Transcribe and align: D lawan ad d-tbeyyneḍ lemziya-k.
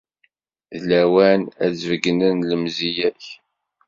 D 0.73 0.81
lawan 0.89 1.41
ad 1.63 1.69
d-tbeyyneḍ 1.73 2.39
lemziya-k. 2.43 3.23